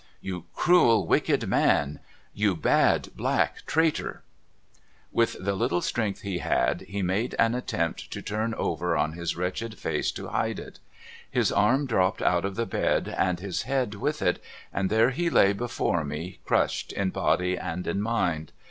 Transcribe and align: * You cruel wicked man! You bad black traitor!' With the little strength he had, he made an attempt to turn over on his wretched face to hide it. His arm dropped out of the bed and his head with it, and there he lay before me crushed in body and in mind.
* 0.15 0.19
You 0.29 0.45
cruel 0.55 1.05
wicked 1.05 1.45
man! 1.47 1.99
You 2.33 2.55
bad 2.55 3.09
black 3.15 3.63
traitor!' 3.67 4.23
With 5.11 5.35
the 5.39 5.53
little 5.53 5.83
strength 5.83 6.21
he 6.21 6.39
had, 6.39 6.81
he 6.87 7.03
made 7.03 7.35
an 7.37 7.53
attempt 7.53 8.09
to 8.13 8.19
turn 8.23 8.55
over 8.55 8.97
on 8.97 9.13
his 9.13 9.35
wretched 9.37 9.77
face 9.77 10.11
to 10.13 10.29
hide 10.29 10.57
it. 10.57 10.79
His 11.29 11.51
arm 11.51 11.85
dropped 11.85 12.23
out 12.23 12.45
of 12.45 12.55
the 12.55 12.65
bed 12.65 13.13
and 13.15 13.39
his 13.39 13.61
head 13.69 13.93
with 13.93 14.23
it, 14.23 14.41
and 14.73 14.89
there 14.89 15.11
he 15.11 15.29
lay 15.29 15.53
before 15.53 16.03
me 16.03 16.39
crushed 16.45 16.91
in 16.91 17.11
body 17.11 17.55
and 17.55 17.85
in 17.85 18.01
mind. 18.01 18.53